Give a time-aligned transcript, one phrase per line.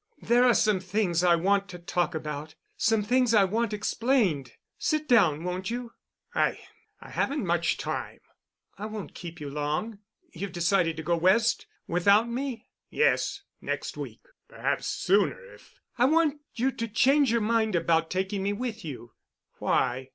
[0.23, 4.53] There are some things I want to talk about—some things I want explained.
[4.79, 5.93] Sit down, won't you?"
[6.33, 8.19] "I—I haven't much time."
[8.79, 9.99] "I won't keep you long.
[10.33, 14.21] You've decided to go West—without me?" "Yes, next week.
[14.47, 19.13] Perhaps sooner if——" "I want you to change your mind about taking me with you."
[19.59, 20.09] "Why?"